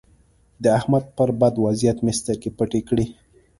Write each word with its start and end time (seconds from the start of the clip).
د 0.63 0.65
احمد 0.79 1.05
پر 1.15 1.29
بد 1.39 1.55
وضيعت 1.65 1.97
مې 2.05 2.13
سترګې 2.19 2.49
پټې 2.57 2.81
کړې. 2.87 3.05